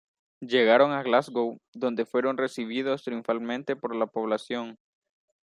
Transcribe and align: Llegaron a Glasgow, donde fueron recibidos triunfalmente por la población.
Llegaron 0.39 0.93
a 0.93 1.03
Glasgow, 1.03 1.61
donde 1.75 2.07
fueron 2.07 2.35
recibidos 2.35 3.03
triunfalmente 3.03 3.75
por 3.75 3.95
la 3.95 4.07
población. 4.07 4.79